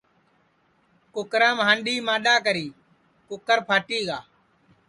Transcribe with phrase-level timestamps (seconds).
[1.13, 2.67] کُکرام ہانڈؔی مانڈؔا کری
[3.29, 4.19] کُکر پھٹی گا